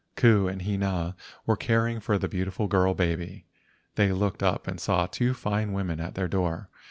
Ku 0.15 0.47
and 0.47 0.63
Hina 0.63 1.15
were 1.45 1.55
caring 1.55 1.99
for 1.99 2.15
a 2.15 2.19
beautiful 2.27 2.65
girl 2.67 2.95
baby. 2.95 3.45
They 3.93 4.11
looked 4.11 4.41
up 4.41 4.65
and 4.67 4.79
saw 4.81 5.05
two 5.05 5.35
fine 5.35 5.73
women 5.73 5.99
at 5.99 6.15
their 6.15 6.27
door. 6.27 6.71